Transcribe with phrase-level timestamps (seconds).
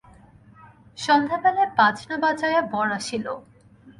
[0.97, 3.25] সন্ধ্যাবেলায় বাজনা বাজাইয়া বর আসিল।